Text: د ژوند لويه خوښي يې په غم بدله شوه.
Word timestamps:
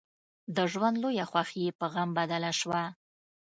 د 0.55 0.57
ژوند 0.71 0.95
لويه 1.03 1.25
خوښي 1.31 1.59
يې 1.65 1.71
په 1.79 1.85
غم 1.93 2.09
بدله 2.17 2.51
شوه. 2.59 2.83